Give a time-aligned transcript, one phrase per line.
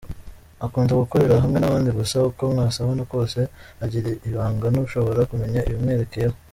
[0.65, 3.39] Akunda gukorera hamwe n’abandi gusa uko mwasabana kose,
[3.83, 6.37] agira ibanga ntushobora kumenya ibimwerekeyeho.